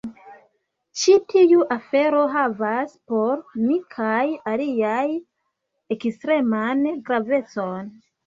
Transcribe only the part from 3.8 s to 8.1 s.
kaj aliaj ekstreman gravecon.